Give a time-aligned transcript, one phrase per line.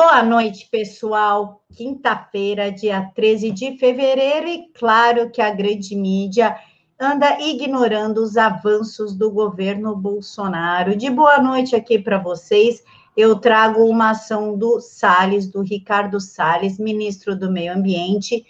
[0.00, 1.60] Boa noite, pessoal.
[1.76, 6.56] Quinta-feira, dia 13 de fevereiro, e claro que a grande mídia
[7.00, 10.94] anda ignorando os avanços do governo Bolsonaro.
[10.94, 12.80] De boa noite aqui para vocês.
[13.16, 18.46] Eu trago uma ação do Salles, do Ricardo Salles, ministro do Meio Ambiente,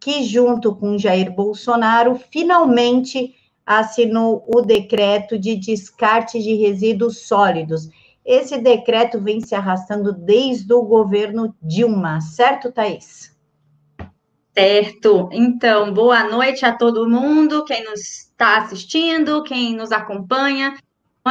[0.00, 7.88] que junto com Jair Bolsonaro finalmente assinou o decreto de descarte de resíduos sólidos
[8.28, 13.34] esse decreto vem se arrastando desde o governo Dilma, certo, Thaís?
[14.52, 15.30] Certo.
[15.32, 20.76] Então, boa noite a todo mundo, quem nos está assistindo, quem nos acompanha.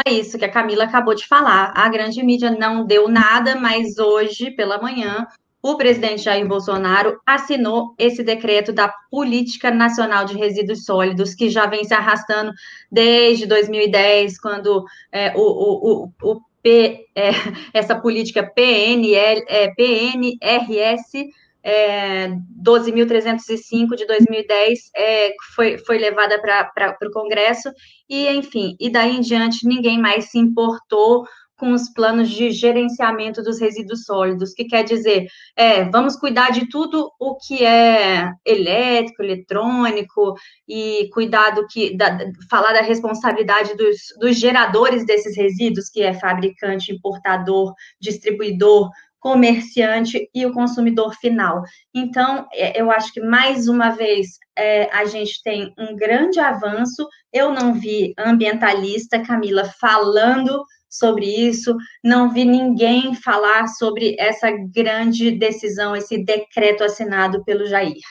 [0.08, 1.72] É isso que a Camila acabou de falar.
[1.76, 5.28] A grande mídia não deu nada, mas hoje, pela manhã,
[5.62, 11.68] o presidente Jair Bolsonaro assinou esse decreto da Política Nacional de Resíduos Sólidos, que já
[11.68, 12.52] vem se arrastando
[12.92, 17.30] desde 2010, quando é, o, o, o, P, é,
[17.74, 21.32] essa política PNL, é, PNRS
[21.64, 22.30] é,
[22.64, 27.70] 12.305 de 2010 é, foi, foi levada para o Congresso,
[28.10, 31.26] e enfim, e daí em diante ninguém mais se importou
[31.58, 36.70] com os planos de gerenciamento dos resíduos sólidos, que quer dizer, é, vamos cuidar de
[36.70, 40.36] tudo o que é elétrico, eletrônico,
[40.68, 42.18] e cuidar do que, da,
[42.50, 50.46] falar da responsabilidade dos, dos geradores desses resíduos, que é fabricante, importador, distribuidor, comerciante e
[50.46, 51.64] o consumidor final.
[51.94, 57.08] Então, é, eu acho que mais uma vez é, a gente tem um grande avanço.
[57.34, 65.32] Eu não vi ambientalista, Camila, falando sobre isso, não vi ninguém falar sobre essa grande
[65.32, 68.02] decisão, esse decreto assinado pelo Jair.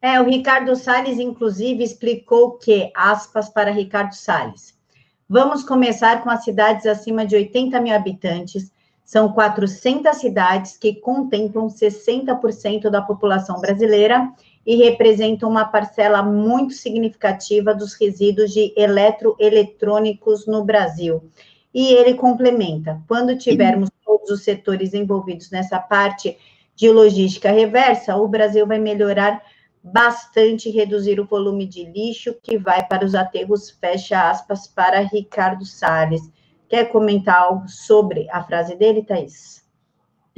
[0.00, 4.78] É, o Ricardo Salles, inclusive, explicou que, aspas para Ricardo Salles,
[5.28, 8.70] vamos começar com as cidades acima de 80 mil habitantes,
[9.04, 14.30] são 400 cidades que contemplam 60% da população brasileira
[14.68, 21.22] e representam uma parcela muito significativa dos resíduos de eletroeletrônicos no Brasil.
[21.72, 26.36] E ele complementa: quando tivermos todos os setores envolvidos nessa parte
[26.76, 29.42] de logística reversa, o Brasil vai melhorar
[29.82, 35.64] bastante reduzir o volume de lixo que vai para os aterros, fecha aspas, para Ricardo
[35.64, 36.30] Salles.
[36.68, 39.66] Quer comentar algo sobre a frase dele, Thaís?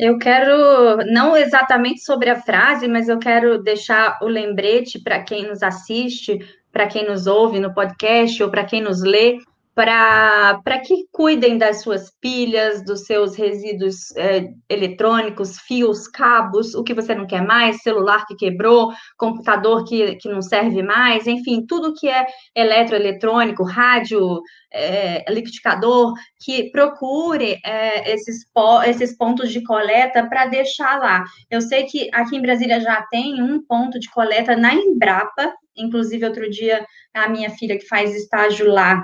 [0.02, 5.46] Eu quero, não exatamente sobre a frase, mas eu quero deixar o lembrete para quem
[5.46, 6.38] nos assiste,
[6.72, 9.36] para quem nos ouve no podcast ou para quem nos lê,
[9.80, 16.92] para que cuidem das suas pilhas, dos seus resíduos é, eletrônicos, fios, cabos, o que
[16.92, 21.94] você não quer mais, celular que quebrou, computador que, que não serve mais, enfim, tudo
[21.94, 26.12] que é eletroeletrônico, rádio, é, liquidificador,
[26.44, 31.24] que procure é, esses, po esses pontos de coleta para deixar lá.
[31.50, 36.26] Eu sei que aqui em Brasília já tem um ponto de coleta na Embrapa, inclusive
[36.26, 39.02] outro dia a minha filha que faz estágio lá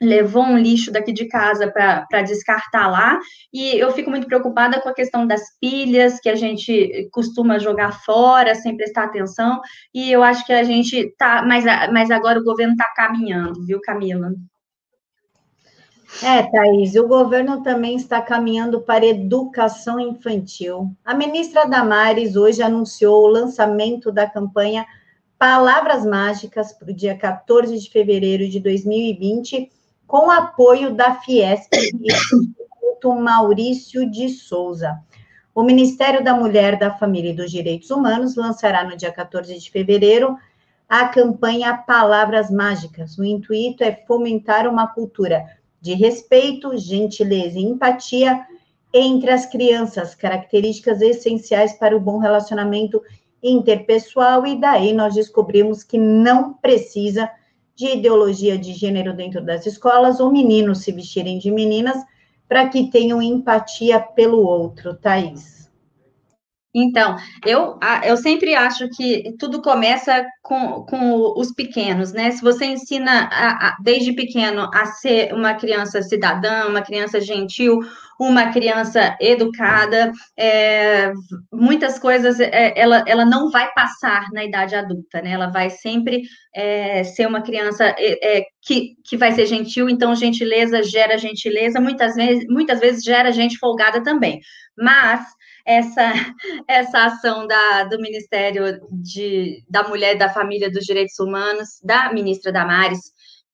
[0.00, 3.18] levou um lixo daqui de casa para descartar lá,
[3.52, 7.92] e eu fico muito preocupada com a questão das pilhas, que a gente costuma jogar
[8.04, 9.60] fora sem prestar atenção,
[9.92, 13.80] e eu acho que a gente tá, mas, mas agora o governo está caminhando, viu,
[13.80, 14.32] Camila?
[16.22, 20.92] É, Thaís, o governo também está caminhando para educação infantil.
[21.04, 24.86] A ministra Damares hoje anunciou o lançamento da campanha
[25.36, 29.70] Palavras Mágicas para o dia 14 de fevereiro de 2020
[30.14, 34.96] com apoio da Fiesp e Instituto Maurício de Souza.
[35.52, 39.70] O Ministério da Mulher, da Família e dos Direitos Humanos lançará no dia 14 de
[39.72, 40.38] fevereiro
[40.88, 43.18] a campanha Palavras Mágicas.
[43.18, 45.44] O intuito é fomentar uma cultura
[45.80, 48.46] de respeito, gentileza e empatia
[48.92, 53.02] entre as crianças, características essenciais para o bom relacionamento
[53.42, 57.28] interpessoal, e daí nós descobrimos que não precisa
[57.74, 61.98] de ideologia de gênero dentro das escolas, ou meninos se vestirem de meninas,
[62.48, 65.53] para que tenham empatia pelo outro, Thaís.
[66.74, 67.14] Então,
[67.46, 72.32] eu, eu sempre acho que tudo começa com, com os pequenos, né?
[72.32, 77.78] Se você ensina a, a, desde pequeno a ser uma criança cidadã, uma criança gentil,
[78.18, 81.12] uma criança educada, é,
[81.52, 85.30] muitas coisas é, ela, ela não vai passar na idade adulta, né?
[85.30, 86.22] Ela vai sempre
[86.52, 91.80] é, ser uma criança é, é, que, que vai ser gentil, então gentileza gera gentileza,
[91.80, 94.40] muitas vezes, muitas vezes gera gente folgada também.
[94.76, 95.24] Mas
[95.64, 96.12] essa,
[96.68, 102.52] essa ação da, do Ministério de, da Mulher, da Família, dos Direitos Humanos, da ministra
[102.52, 103.00] Damares,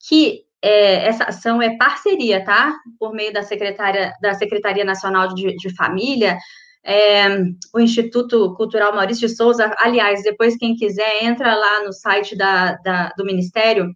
[0.09, 2.75] que é, essa ação é parceria, tá?
[2.99, 6.37] Por meio da secretária da Secretaria Nacional de, de Família,
[6.85, 7.29] é,
[7.75, 9.75] o Instituto Cultural Maurício de Souza.
[9.79, 13.95] Aliás, depois quem quiser entra lá no site da, da do Ministério,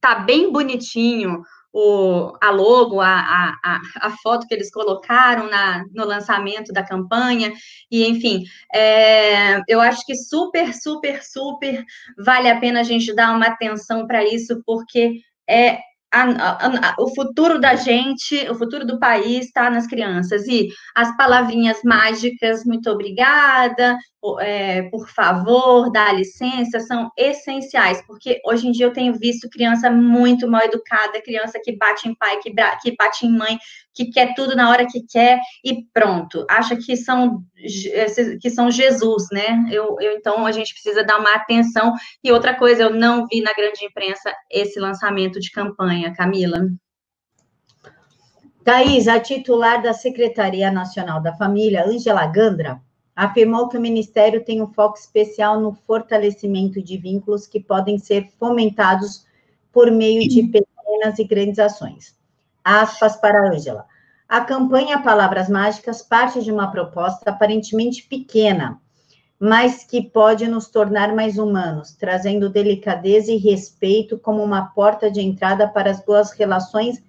[0.00, 1.42] tá bem bonitinho
[1.74, 7.52] o, a logo, a, a, a foto que eles colocaram na, no lançamento da campanha,
[7.90, 11.84] e enfim, é, eu acho que super, super, super
[12.16, 15.80] vale a pena a gente dar uma atenção para isso, porque é
[16.22, 20.46] a, a, o futuro da gente, o futuro do país está nas crianças.
[20.46, 23.96] E as palavrinhas mágicas, muito obrigada,
[24.40, 29.90] é, por favor, dá licença, são essenciais, porque hoje em dia eu tenho visto criança
[29.90, 32.50] muito mal educada, criança que bate em pai, que,
[32.82, 33.58] que bate em mãe,
[33.94, 37.44] que quer tudo na hora que quer e pronto, acha que são
[38.40, 39.66] que são Jesus, né?
[39.70, 41.94] Eu, eu então a gente precisa dar uma atenção.
[42.22, 46.68] E outra coisa, eu não vi na grande imprensa esse lançamento de campanha, Camila.
[48.64, 52.80] Thaís, a titular da Secretaria Nacional da Família, Angela Gandra,
[53.14, 58.30] afirmou que o Ministério tem um foco especial no fortalecimento de vínculos que podem ser
[58.38, 59.26] fomentados
[59.70, 62.16] por meio de pequenas e grandes ações.
[62.64, 63.84] Aspas para Ângela.
[64.26, 68.80] A campanha Palavras Mágicas parte de uma proposta aparentemente pequena,
[69.38, 75.20] mas que pode nos tornar mais humanos, trazendo delicadeza e respeito como uma porta de
[75.20, 77.02] entrada para as boas relações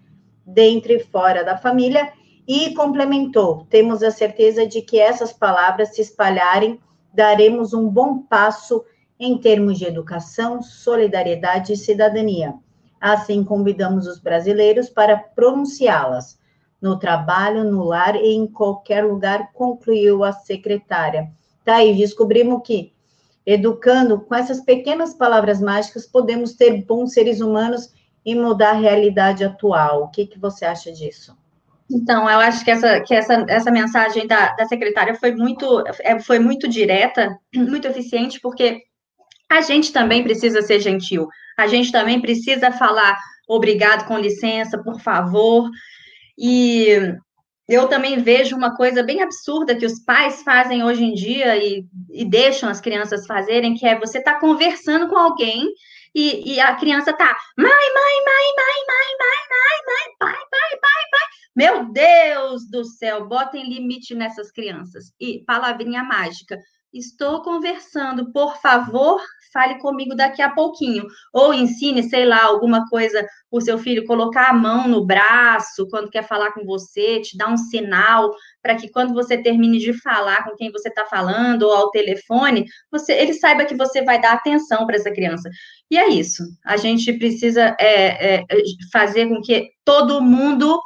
[0.45, 2.11] dentro e fora da família
[2.45, 6.79] e complementou: temos a certeza de que essas palavras se espalharem,
[7.13, 8.83] daremos um bom passo
[9.17, 12.53] em termos de educação, solidariedade e cidadania.
[13.07, 16.39] Assim, convidamos os brasileiros para pronunciá-las
[16.81, 21.31] no trabalho, no lar e em qualquer lugar, concluiu a secretária.
[21.63, 22.93] Tá aí, descobrimos que
[23.45, 27.93] educando com essas pequenas palavras mágicas podemos ter bons seres humanos
[28.25, 30.05] e mudar a realidade atual.
[30.05, 31.37] O que, que você acha disso?
[31.87, 36.19] Então, eu acho que essa, que essa, essa mensagem da, da secretária foi muito, é,
[36.19, 38.81] foi muito direta, muito eficiente, porque
[39.49, 41.27] a gente também precisa ser gentil.
[41.57, 45.69] A gente também precisa falar obrigado, com licença, por favor.
[46.37, 47.15] E
[47.67, 51.85] eu também vejo uma coisa bem absurda que os pais fazem hoje em dia e,
[52.11, 55.67] e deixam as crianças fazerem, que é você tá conversando com alguém
[56.13, 59.45] e, e a criança tá mãe, mãe, mãe, mãe, mãe, mãe,
[59.87, 61.27] mãe, pai, pai, pai, pai.
[61.55, 65.05] Meu Deus do céu, botem limite nessas crianças.
[65.19, 66.57] E palavrinha mágica.
[66.93, 69.21] Estou conversando, por favor,
[69.55, 71.07] fale comigo daqui a pouquinho.
[71.31, 76.09] Ou ensine, sei lá, alguma coisa o seu filho, colocar a mão no braço quando
[76.09, 80.43] quer falar com você, te dar um sinal para que quando você termine de falar
[80.43, 84.33] com quem você está falando ou ao telefone, você, ele saiba que você vai dar
[84.33, 85.49] atenção para essa criança.
[85.89, 86.43] E é isso.
[86.65, 88.43] A gente precisa é, é,
[88.91, 90.77] fazer com que todo mundo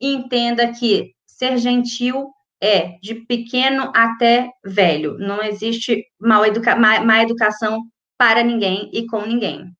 [0.00, 5.16] entenda que ser gentil é de pequeno até velho.
[5.18, 7.80] Não existe mal educa má, má educação
[8.18, 9.72] para ninguém e com ninguém.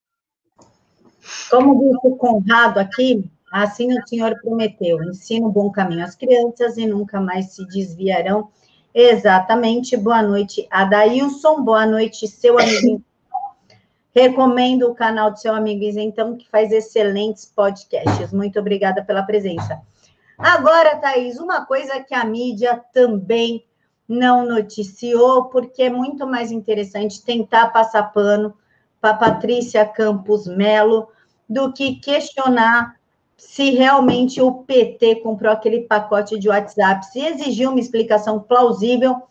[1.50, 6.79] Como disse o Conrado aqui, assim o Senhor prometeu: ensina o bom caminho às crianças
[6.79, 8.49] e nunca mais se desviarão.
[8.94, 9.96] Exatamente.
[9.96, 11.62] Boa noite, Adailson.
[11.62, 13.02] Boa noite, seu amigo.
[14.14, 18.32] Recomendo o canal do seu amigo então, que faz excelentes podcasts.
[18.32, 19.81] Muito obrigada pela presença.
[20.38, 23.64] Agora, Thaís, uma coisa que a mídia também
[24.09, 28.55] não noticiou, porque é muito mais interessante tentar passar pano
[29.00, 31.09] para Patrícia Campos Melo
[31.49, 32.97] do que questionar
[33.37, 39.23] se realmente o PT comprou aquele pacote de WhatsApp, se exigiu uma explicação plausível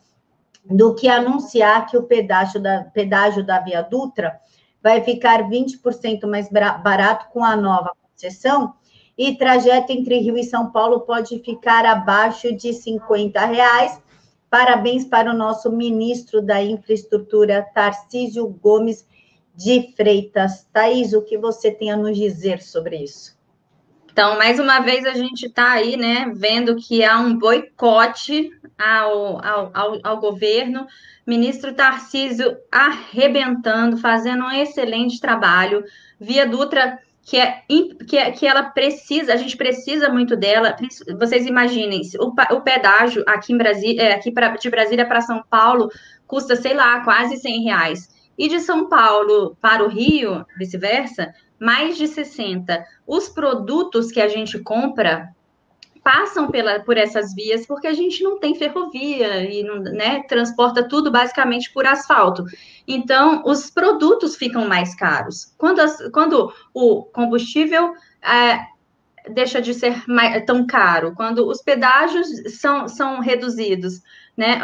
[0.64, 4.40] do que anunciar que o pedágio da, pedágio da Via Dutra
[4.82, 8.74] vai ficar 20% mais barato com a nova concessão,
[9.18, 14.00] e trajeto entre Rio e São Paulo pode ficar abaixo de 50 reais.
[14.50, 19.06] Parabéns para o nosso ministro da Infraestrutura, Tarcísio Gomes
[19.56, 20.66] de Freitas.
[20.72, 23.36] Thaís, o que você tem a nos dizer sobre isso?
[24.12, 29.46] Então, mais uma vez, a gente está aí, né, vendo que há um boicote ao,
[29.46, 30.88] ao, ao, ao governo.
[31.26, 35.84] Ministro Tarcísio arrebentando, fazendo um excelente trabalho.
[36.20, 36.98] Via Dutra
[37.28, 37.62] que é,
[38.08, 40.78] que é que ela precisa, a gente precisa muito dela.
[41.20, 45.44] Vocês imaginem, o, o pedágio aqui em Brasília, é, aqui pra, de Brasília para São
[45.50, 45.90] Paulo
[46.26, 48.10] custa, sei lá, quase 100 reais.
[48.38, 52.82] E de São Paulo para o Rio, vice-versa, mais de 60.
[53.06, 55.28] Os produtos que a gente compra
[56.08, 60.88] passam pela, por essas vias porque a gente não tem ferrovia e não, né, transporta
[60.88, 62.46] tudo basicamente por asfalto.
[62.88, 65.54] Então, os produtos ficam mais caros.
[65.58, 68.58] Quando, as, quando o combustível é,
[69.34, 74.02] deixa de ser mais, tão caro, quando os pedágios são, são reduzidos,
[74.38, 74.62] né?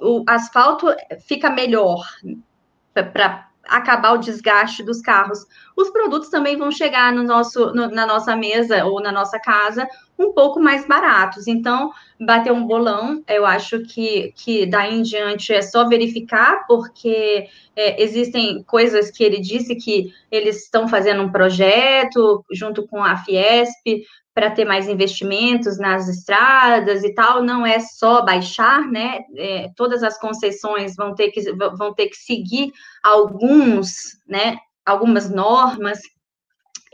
[0.00, 0.86] Uh, o asfalto
[1.26, 2.06] fica melhor
[2.94, 5.44] para acabar o desgaste dos carros.
[5.76, 9.86] Os produtos também vão chegar no nosso, no, na nossa mesa ou na nossa casa
[10.18, 11.46] um pouco mais baratos.
[11.46, 17.48] Então, bater um bolão, eu acho que, que daí em diante é só verificar, porque
[17.74, 23.16] é, existem coisas que ele disse que eles estão fazendo um projeto junto com a
[23.16, 24.04] Fiesp
[24.34, 29.20] para ter mais investimentos nas estradas e tal, não é só baixar, né?
[29.34, 32.70] É, todas as concessões vão ter que, vão ter que seguir
[33.02, 34.58] alguns, né?
[34.84, 36.00] Algumas normas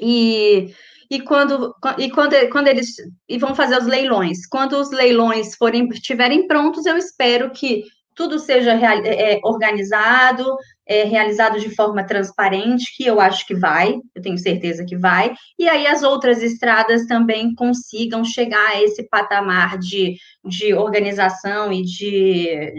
[0.01, 0.73] e
[1.13, 2.95] e quando, e quando, quando eles
[3.29, 4.47] e vão fazer os leilões.
[4.47, 11.05] Quando os leilões forem estiverem prontos, eu espero que tudo seja real, é, organizado, é,
[11.05, 15.69] realizado de forma transparente, que eu acho que vai, eu tenho certeza que vai, e
[15.69, 22.73] aí as outras estradas também consigam chegar a esse patamar de, de organização e de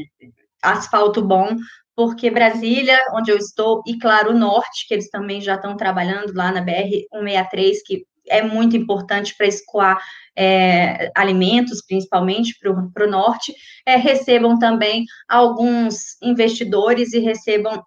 [0.59, 1.55] asfalto bom,
[1.95, 6.33] porque Brasília, onde eu estou, e claro, o Norte, que eles também já estão trabalhando
[6.33, 10.01] lá na BR-163, que é muito importante para escoar
[10.35, 13.53] é, alimentos, principalmente para o norte,
[13.85, 17.83] é, recebam também alguns investidores e recebam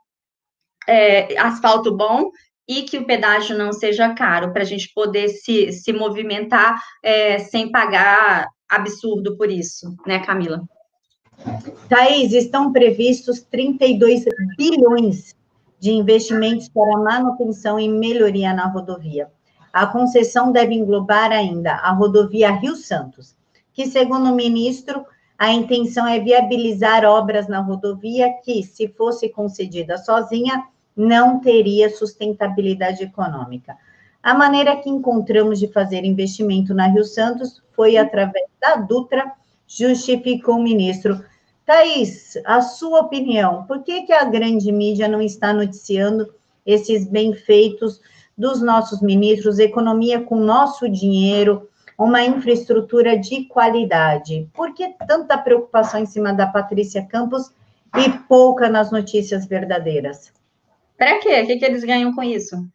[0.87, 2.31] é, asfalto bom
[2.69, 7.39] e que o pedágio não seja caro, para a gente poder se, se movimentar é,
[7.39, 10.63] sem pagar absurdo por isso, né, Camila?
[11.89, 14.25] Thaís, estão previstos 32
[14.57, 15.37] bilhões
[15.79, 19.31] de investimentos para manutenção e melhoria na rodovia.
[19.77, 23.37] A concessão deve englobar ainda a rodovia Rio Santos,
[23.75, 25.05] que, segundo o ministro,
[25.37, 30.65] a intenção é viabilizar obras na rodovia que, se fosse concedida sozinha,
[30.97, 33.77] não teria sustentabilidade econômica.
[34.23, 39.31] A maneira que encontramos de fazer investimento na Rio Santos foi através da Dutra,
[39.67, 41.23] justificou o ministro.
[41.67, 46.33] Thaís, a sua opinião, por que, que a grande mídia não está noticiando
[46.65, 48.01] esses bem feitos
[48.37, 54.49] dos nossos ministros, economia com nosso dinheiro, uma infraestrutura de qualidade.
[54.53, 57.51] Por que tanta preocupação em cima da Patrícia Campos
[57.97, 60.33] e pouca nas notícias verdadeiras?
[60.99, 61.41] Para quê?
[61.43, 62.67] O que, que eles ganham com isso?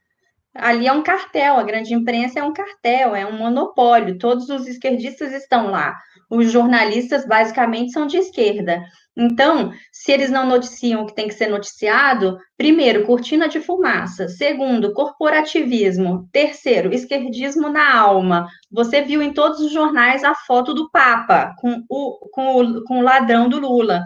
[0.54, 4.68] Ali é um cartel, a grande imprensa é um cartel, é um monopólio, todos os
[4.68, 5.96] esquerdistas estão lá.
[6.30, 8.82] Os jornalistas basicamente são de esquerda.
[9.16, 14.28] Então, se eles não noticiam o que tem que ser noticiado, primeiro, cortina de fumaça.
[14.30, 16.30] Segundo, corporativismo.
[16.32, 18.48] Terceiro, esquerdismo na alma.
[18.72, 23.00] Você viu em todos os jornais a foto do Papa com o, com o, com
[23.00, 24.02] o ladrão do Lula.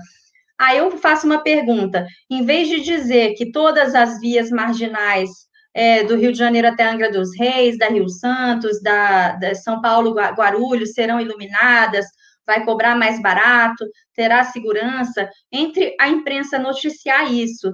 [0.58, 5.45] Aí eu faço uma pergunta: em vez de dizer que todas as vias marginais
[5.76, 9.82] é, do Rio de Janeiro até Angra dos Reis, da Rio Santos, da, da São
[9.82, 12.06] Paulo, Guarulhos serão iluminadas,
[12.48, 17.74] vai cobrar mais barato, terá segurança, entre a imprensa noticiar isso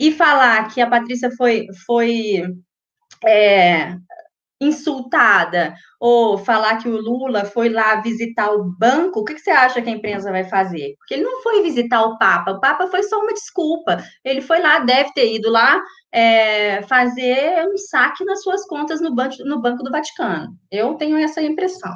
[0.00, 2.42] e falar que a Patrícia foi, foi
[3.24, 3.96] é,
[4.60, 9.80] insultada, ou falar que o Lula foi lá visitar o banco, o que, você acha
[9.80, 10.94] que a imprensa vai fazer?
[10.98, 14.02] Porque ele não foi visitar o Papa, o Papa foi só uma desculpa.
[14.24, 19.14] Ele foi lá, deve ter ido lá é, fazer um saque nas suas contas no
[19.14, 20.56] banco, no banco do Vaticano.
[20.70, 21.94] Eu tenho essa impressão.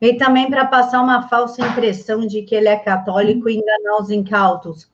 [0.00, 4.10] E também para passar uma falsa impressão de que ele é católico e enganar os
[4.10, 4.90] incautos.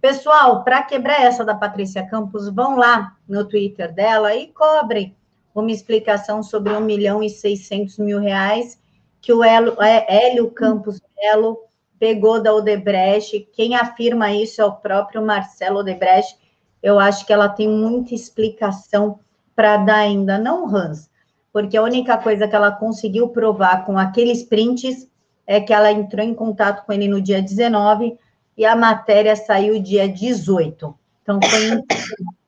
[0.00, 5.16] Pessoal, para quebrar essa da Patrícia Campos, vão lá no Twitter dela e cobrem
[5.54, 8.78] uma explicação sobre um milhão e seiscentos mil reais
[9.20, 11.58] que o é, Hélio Campos Melo
[11.98, 13.48] pegou da Odebrecht.
[13.54, 16.36] Quem afirma isso é o próprio Marcelo Odebrecht.
[16.82, 19.18] Eu acho que ela tem muita explicação
[19.56, 21.08] para dar ainda, não Hans,
[21.50, 25.08] porque a única coisa que ela conseguiu provar com aqueles prints
[25.46, 28.18] é que ela entrou em contato com ele no dia 19
[28.58, 30.94] e a matéria saiu dia 18.
[31.22, 31.82] Então, foi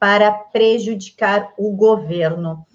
[0.00, 2.66] para prejudicar o governo.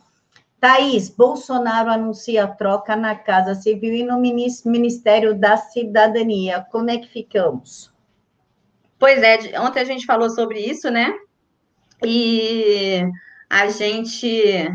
[0.60, 6.65] Thaís, Bolsonaro anuncia troca na Casa Civil e no Ministério da Cidadania.
[6.72, 7.91] Como é que ficamos?
[9.00, 11.13] Pois é, ontem a gente falou sobre isso, né?
[12.03, 13.03] E
[13.50, 14.70] a gente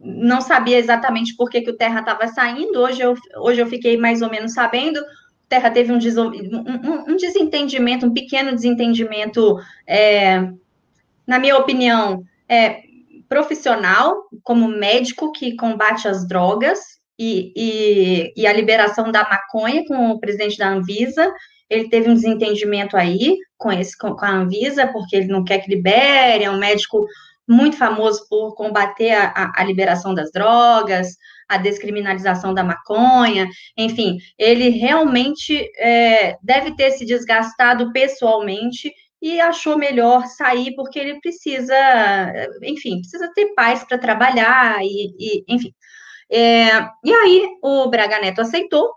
[0.00, 2.80] não sabia exatamente por que, que o Terra estava saindo.
[2.80, 4.98] Hoje eu, hoje eu fiquei mais ou menos sabendo.
[4.98, 10.50] O Terra teve um, um, um desentendimento, um pequeno desentendimento, é,
[11.28, 12.80] na minha opinião, é,
[13.28, 16.80] profissional, como médico que combate as drogas
[17.18, 21.30] e, e, e a liberação da maconha com o presidente da Anvisa.
[21.68, 25.68] Ele teve um desentendimento aí com, esse, com, a Anvisa, porque ele não quer que
[25.68, 27.06] libere, é um médico
[27.46, 31.08] muito famoso por combater a, a, a liberação das drogas,
[31.46, 39.76] a descriminalização da maconha, enfim, ele realmente é, deve ter se desgastado pessoalmente e achou
[39.76, 41.74] melhor sair porque ele precisa,
[42.62, 45.74] enfim, precisa ter paz para trabalhar e, e enfim.
[46.30, 46.68] É,
[47.04, 48.92] e aí o Braga Neto aceitou.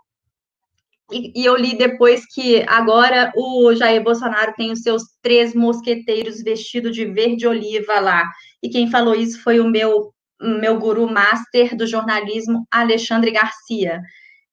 [1.12, 6.42] E, e, eu li depois que agora o Jair Bolsonaro tem os seus três mosqueteiros
[6.42, 8.30] vestidos de verde oliva lá.
[8.64, 14.02] E quem falou isso foi o meu meu guru master do jornalismo, Alexandre Garcia,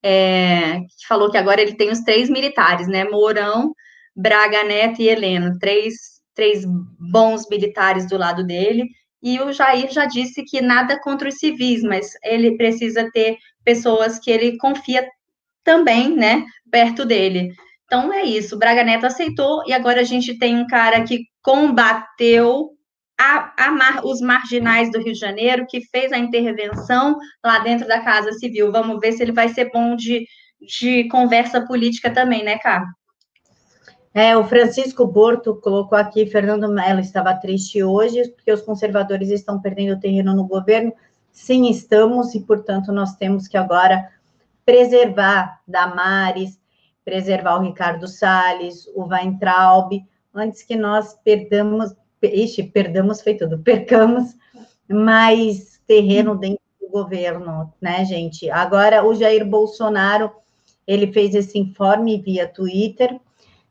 [0.03, 3.05] é, que falou que agora ele tem os três militares, né?
[3.05, 3.73] Mourão,
[4.19, 5.95] Braga Neto e Heleno, três,
[6.35, 8.89] três bons militares do lado dele.
[9.23, 14.19] E o Jair já disse que nada contra os civis, mas ele precisa ter pessoas
[14.19, 15.09] que ele confia
[15.63, 17.53] também, né, perto dele.
[17.85, 22.71] Então é isso, Braga Neto aceitou e agora a gente tem um cara que combateu
[23.19, 27.87] a, a mar, os marginais do Rio de Janeiro, que fez a intervenção lá dentro
[27.87, 28.71] da Casa Civil.
[28.73, 30.27] Vamos ver se ele vai ser bom de,
[30.61, 32.98] de conversa política também, né, Carlos?
[34.15, 39.61] É, o Francisco Borto colocou aqui, Fernando Mello estava triste hoje, porque os conservadores estão
[39.61, 40.93] perdendo terreno no governo.
[41.31, 44.11] Sim, estamos, e, portanto, nós temos que agora
[44.65, 46.59] preservar Damares,
[47.05, 54.37] preservar o Ricardo Salles, o Weintraub, antes que nós perdamos, ixi, perdamos, foi tudo, percamos
[54.88, 58.50] mais terreno dentro do governo, né, gente?
[58.50, 60.31] Agora, o Jair Bolsonaro,
[60.87, 63.19] ele fez esse informe via Twitter,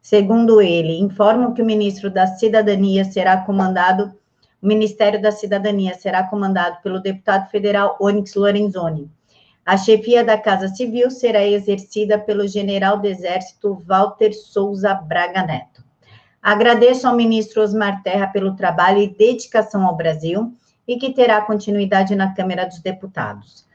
[0.10, 4.14] Segundo ele, informam que o ministro da Cidadania será comandado,
[4.64, 9.12] o Ministério da Cidadania será comandado pelo deputado federal Onyx Lorenzoni.
[9.66, 15.84] A chefia da Casa Civil será exercida pelo general do Exército Walter Souza Braga Neto.
[16.42, 20.54] Agradeço ao ministro Osmar Terra pelo trabalho e dedicação ao Brasil
[20.88, 23.66] e que terá continuidade na Câmara dos Deputados.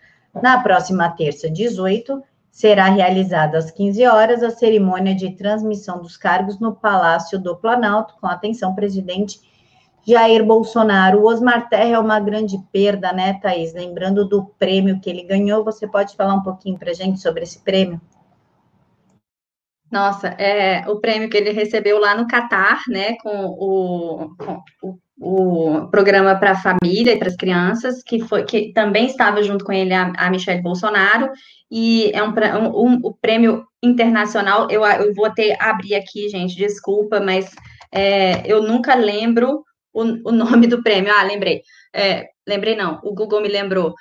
[0.43, 2.23] Na próxima terça, 18,
[2.53, 8.15] será realizada às 15 horas a cerimônia de transmissão dos cargos no Palácio do Planalto,
[8.21, 9.41] com atenção presidente
[10.07, 11.21] Jair Bolsonaro.
[11.21, 13.73] O Osmar Terra é uma grande perda, né, Thaís?
[13.73, 17.59] Lembrando do prêmio que ele ganhou, você pode falar um pouquinho para gente sobre esse
[17.61, 17.99] prêmio?
[19.91, 24.99] Nossa, é o prêmio que ele recebeu lá no Catar, né, com o, com o
[25.23, 29.65] o programa para a família e para as crianças, que foi que também estava junto
[29.65, 31.31] com ele a, a Michelle Bolsonaro,
[31.71, 34.69] e é um, um, um o prêmio internacional.
[34.69, 37.55] Eu, eu vou ter abrir aqui, gente, desculpa, mas
[37.93, 41.13] é, eu nunca lembro o, o, nome do prêmio.
[41.17, 41.63] Ah, lembrei.
[41.95, 43.95] É, lembrei não, o Google me lembrou.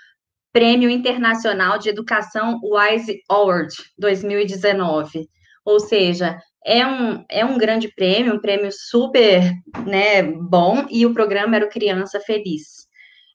[0.51, 5.29] Prêmio Internacional de Educação Wise Award 2019.
[5.63, 9.51] Ou seja, é um, é um grande prêmio, um prêmio super
[9.85, 12.87] né, bom, e o programa era o Criança Feliz.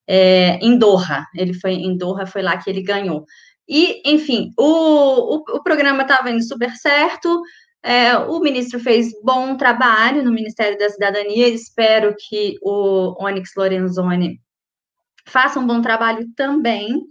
[0.09, 3.25] É, em Doha, ele foi em Doha, foi lá que ele ganhou.
[3.69, 7.43] E, enfim, o, o, o programa estava indo super certo,
[7.83, 14.41] é, o ministro fez bom trabalho no Ministério da Cidadania, espero que o Onyx Lorenzoni
[15.27, 17.03] faça um bom trabalho também,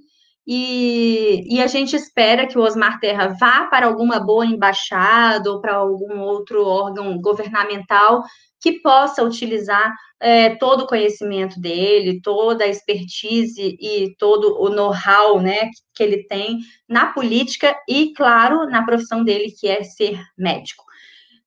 [0.48, 5.60] e, e, a gente espera que o Osmar Terra vá para alguma boa embaixada ou
[5.60, 8.24] para algum outro órgão governamental
[8.62, 15.40] que possa utilizar é, todo o conhecimento dele, toda a expertise e todo o know-how
[15.42, 20.84] né, que ele tem na política e, claro, na profissão dele, que é ser médico.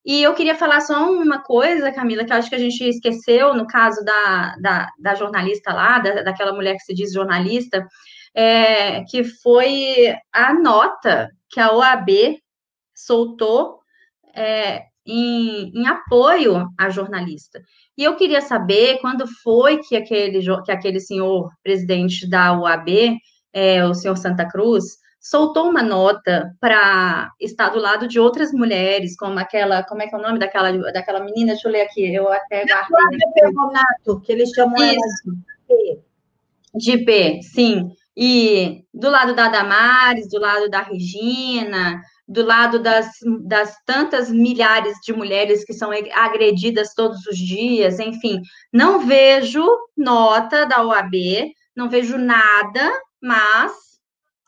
[0.05, 3.53] E eu queria falar só uma coisa, Camila, que eu acho que a gente esqueceu
[3.53, 7.85] no caso da, da, da jornalista lá, da, daquela mulher que se diz jornalista,
[8.33, 12.39] é, que foi a nota que a OAB
[12.93, 13.79] soltou
[14.35, 17.61] é, em, em, apoio à jornalista.
[17.97, 23.17] E eu queria saber quando foi que aquele, que aquele senhor presidente da OAB,
[23.51, 29.17] é, o senhor Santa Cruz, soltou uma nota para estar do lado de outras mulheres,
[29.17, 31.53] como aquela, como é que é o nome daquela, daquela menina?
[31.53, 33.19] Deixa eu ler aqui, eu até guardei.
[34.21, 34.85] que eles chamam Isso.
[34.85, 35.99] ela de P.
[36.75, 37.91] De P, sim.
[38.21, 43.11] E do lado da Damares, do lado da Regina, do lado das,
[43.47, 48.41] das tantas milhares de mulheres que são agredidas todos os dias, enfim,
[48.73, 51.13] não vejo nota da OAB,
[51.73, 53.71] não vejo nada, mas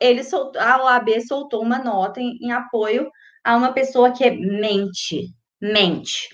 [0.01, 3.09] ele soltou, a OAB soltou uma nota em, em apoio
[3.41, 5.27] a uma pessoa que mente,
[5.61, 6.27] mente.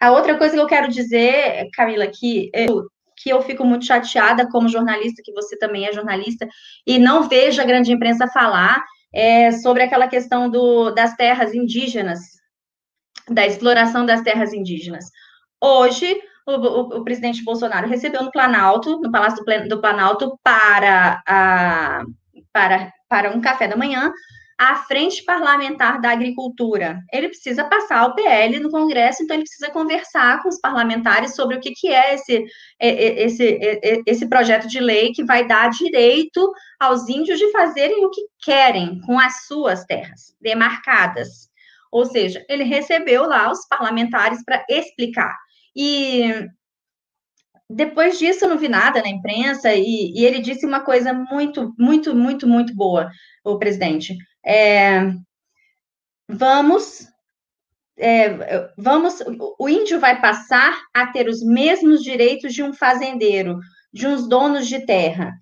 [0.00, 2.86] A outra coisa que eu quero dizer, Camila, que eu
[3.24, 6.46] que eu fico muito chateada como jornalista, que você também é jornalista,
[6.86, 8.84] e não vejo a grande imprensa falar
[9.14, 12.20] é, sobre aquela questão do, das terras indígenas,
[13.26, 15.06] da exploração das terras indígenas.
[15.58, 21.22] Hoje, o, o, o, presidente Bolsonaro recebeu no Planalto, no Palácio do, do Planalto, para,
[21.26, 22.02] a,
[22.52, 24.12] para, para um café da manhã,
[24.58, 27.02] a Frente Parlamentar da Agricultura.
[27.12, 31.56] Ele precisa passar o PL no Congresso, então ele precisa conversar com os parlamentares sobre
[31.56, 32.44] o que, que é esse,
[32.80, 33.58] esse,
[34.06, 39.00] esse projeto de lei que vai dar direito aos índios de fazerem o que querem
[39.00, 41.48] com as suas terras demarcadas.
[41.90, 45.36] Ou seja, ele recebeu lá os parlamentares para explicar.
[45.76, 46.48] E
[47.68, 51.74] depois disso, eu não vi nada na imprensa, e, e, ele disse uma coisa muito,
[51.78, 53.10] muito, muito, muito boa,
[53.44, 54.16] o presidente.
[54.44, 55.12] É,
[56.28, 57.08] vamos,
[57.96, 59.22] é, vamos,
[59.58, 63.58] o índio vai passar a ter os mesmos direitos de um fazendeiro,
[63.92, 65.32] de uns donos de terra.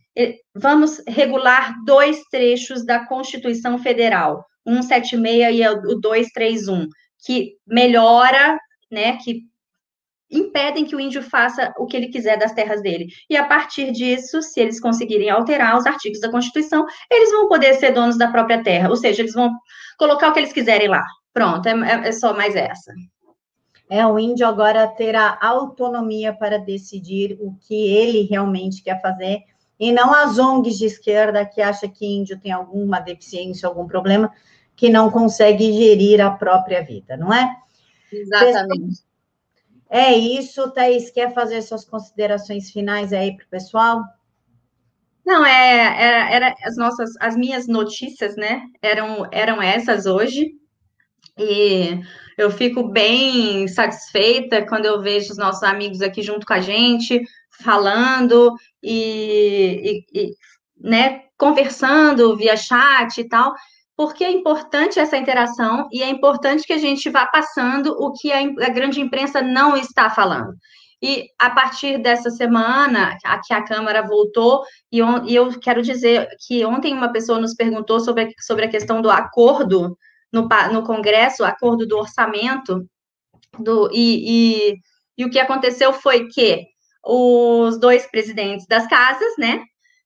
[0.55, 6.87] Vamos regular dois trechos da Constituição Federal, 176 e o 231,
[7.25, 8.59] que melhora,
[8.91, 9.43] né, que
[10.33, 13.09] impedem que o índio faça o que ele quiser das terras dele.
[13.29, 17.75] E a partir disso, se eles conseguirem alterar os artigos da Constituição, eles vão poder
[17.75, 19.51] ser donos da própria terra, ou seja, eles vão
[19.99, 21.05] colocar o que eles quiserem lá.
[21.33, 22.93] Pronto, é, é, é só mais essa.
[23.89, 29.41] É, o índio agora terá autonomia para decidir o que ele realmente quer fazer,
[29.79, 34.33] e não as ONGs de esquerda que acham que índio tem alguma deficiência, algum problema,
[34.77, 37.55] que não consegue gerir a própria vida, não é?
[38.11, 39.12] Exatamente.
[39.95, 41.11] É isso, Thaís.
[41.11, 44.03] Quer fazer suas considerações finais aí para o pessoal?
[45.23, 48.63] Não, é, era, era, as nossas, as minhas notícias, né?
[48.81, 50.55] Eram, eram essas hoje.
[51.37, 52.01] E
[52.39, 57.21] eu fico bem satisfeita quando eu vejo os nossos amigos aqui junto com a gente,
[57.51, 60.35] falando e, e, e
[60.81, 63.55] né, conversando via chat e tal
[63.97, 68.33] porque é importante essa interação e é importante que a gente vá passando o que
[68.33, 70.55] a, a grande imprensa não está falando.
[71.03, 76.29] E a partir dessa semana, aqui a Câmara voltou, e, on, e, eu quero dizer
[76.47, 79.99] que ontem uma pessoa nos perguntou sobre, sobre a questão do acordo
[80.33, 82.87] no, no Congresso, acordo do orçamento,
[83.59, 84.77] do, e, e,
[85.19, 86.65] e o que aconteceu foi que
[87.05, 89.65] os dois presidentes das casas, né,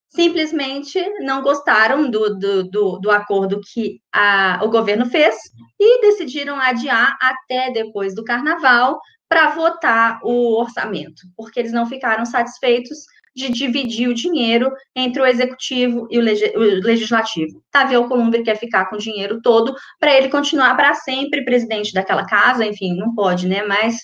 [0.09, 5.37] simplesmente não gostaram do, do, do, do acordo que a, o governo fez
[5.79, 12.25] e decidiram adiar até depois do carnaval para votar o orçamento, porque eles não ficaram
[12.25, 12.99] satisfeitos
[13.35, 17.63] de dividir o dinheiro entre o executivo e o, legislativo.
[17.71, 22.25] Davi Alcolumbre quer ficar com o dinheiro todo para ele continuar para sempre presidente daquela
[22.25, 23.63] casa, enfim, não pode, né?
[23.63, 23.99] Mas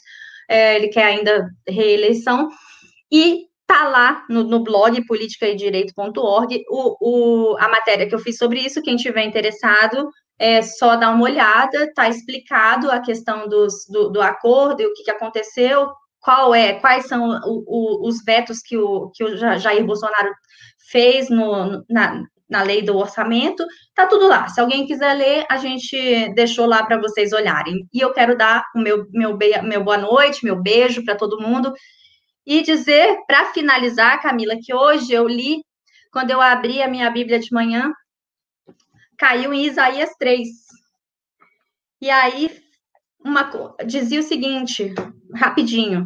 [0.50, 2.50] é, ele quer ainda reeleição.
[3.10, 8.60] E Tá lá no, no blog politicaedireito.org o, o, a matéria que eu fiz sobre
[8.60, 8.82] isso.
[8.82, 14.20] Quem tiver interessado, é só dar uma olhada, tá explicado a questão dos, do, do
[14.20, 18.76] acordo e o que, que aconteceu, qual é, quais são o, o, os vetos que
[18.76, 20.30] o, que o Jair Bolsonaro
[20.90, 24.48] fez no, na, na lei do orçamento, tá tudo lá.
[24.48, 27.88] Se alguém quiser ler, a gente deixou lá para vocês olharem.
[27.90, 31.72] E eu quero dar o meu, meu, meu boa noite, meu beijo para todo mundo.
[32.46, 35.64] E dizer, para finalizar, Camila, que hoje eu li,
[36.12, 37.92] quando eu abri a minha Bíblia de manhã,
[39.16, 40.48] caiu em Isaías 3.
[42.00, 42.50] E aí,
[43.24, 43.50] uma,
[43.86, 44.92] dizia o seguinte,
[45.34, 46.04] rapidinho: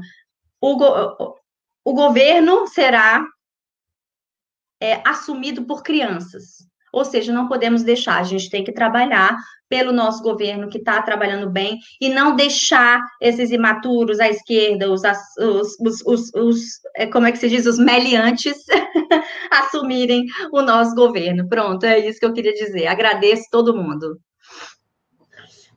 [0.60, 1.38] o, go,
[1.84, 3.24] o governo será
[4.80, 6.58] é, assumido por crianças.
[6.92, 9.36] Ou seja, não podemos deixar, a gente tem que trabalhar
[9.68, 15.02] pelo nosso governo que está trabalhando bem e não deixar esses imaturos à esquerda, os,
[15.38, 16.60] os, os, os,
[16.94, 18.56] é, como é que se diz, os meliantes
[19.50, 21.48] assumirem o nosso governo.
[21.48, 22.86] Pronto, é isso que eu queria dizer.
[22.86, 24.18] Agradeço todo mundo.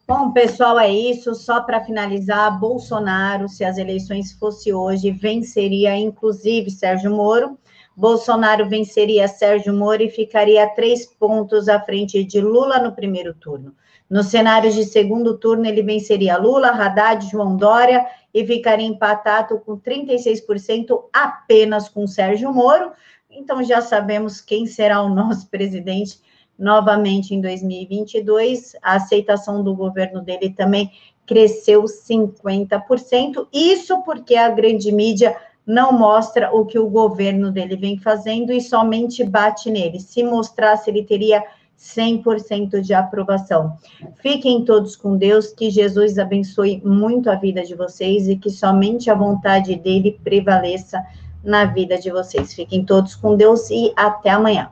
[0.08, 1.36] Bom, pessoal, é isso.
[1.36, 7.58] Só para finalizar, Bolsonaro, se as eleições fossem hoje, venceria inclusive Sérgio Moro
[8.00, 13.76] Bolsonaro venceria Sérgio Moro e ficaria três pontos à frente de Lula no primeiro turno.
[14.10, 19.78] No cenário de segundo turno, ele venceria Lula, Haddad, João Dória e ficaria empatado com
[19.78, 22.94] 36% apenas com Sérgio Moro.
[23.30, 26.22] Então já sabemos quem será o nosso presidente
[26.58, 28.78] novamente em 2022.
[28.82, 30.90] A aceitação do governo dele também
[31.26, 33.46] cresceu 50%.
[33.52, 35.36] Isso porque a grande mídia
[35.70, 40.00] não mostra o que o governo dele vem fazendo e somente bate nele.
[40.00, 41.44] Se mostrasse, ele teria
[41.78, 43.78] 100% de aprovação.
[44.16, 49.12] Fiquem todos com Deus, que Jesus abençoe muito a vida de vocês e que somente
[49.12, 51.04] a vontade dele prevaleça
[51.44, 52.52] na vida de vocês.
[52.52, 54.72] Fiquem todos com Deus e até amanhã.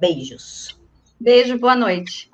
[0.00, 0.80] Beijos.
[1.20, 2.31] Beijo, boa noite.